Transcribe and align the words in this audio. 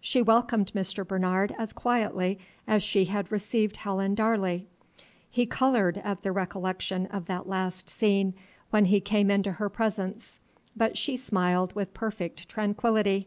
She 0.00 0.22
welcomed 0.22 0.70
Mr. 0.76 1.04
Bernard 1.04 1.52
as 1.58 1.72
quietly 1.72 2.38
as 2.68 2.84
she 2.84 3.06
had 3.06 3.32
received 3.32 3.78
Helen 3.78 4.14
Darley. 4.14 4.68
He 5.28 5.44
colored 5.44 5.98
at 6.04 6.22
the 6.22 6.30
recollection 6.30 7.06
of 7.06 7.26
that 7.26 7.48
last 7.48 7.90
scene, 7.90 8.34
when 8.70 8.84
he 8.84 9.00
came 9.00 9.28
into 9.28 9.54
her 9.54 9.68
presence; 9.68 10.38
but 10.76 10.96
she 10.96 11.16
smiled 11.16 11.74
with 11.74 11.92
perfect 11.94 12.48
tranquillity. 12.48 13.26